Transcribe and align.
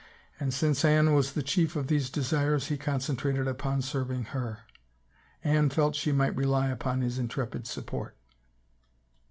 And 0.39 0.51
since 0.51 0.83
Anne 0.83 1.13
was 1.13 1.33
the 1.33 1.43
chief 1.43 1.75
of 1.75 1.85
these 1.85 2.09
desires 2.09 2.69
he 2.69 2.75
concentrated 2.79 3.47
upon 3.47 3.83
serving 3.83 4.23
her. 4.33 4.61
Anne 5.43 5.69
felt 5.69 5.93
she 5.95 6.11
might 6.11 6.35
rely 6.35 6.69
upon 6.71 7.01
his 7.01 7.19
intrepid 7.19 7.67
support. 7.67 8.17